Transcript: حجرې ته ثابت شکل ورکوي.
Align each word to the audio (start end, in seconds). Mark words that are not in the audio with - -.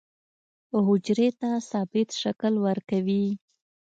حجرې 0.87 1.27
ته 1.39 1.49
ثابت 1.69 2.09
شکل 2.21 2.53
ورکوي. 2.65 3.25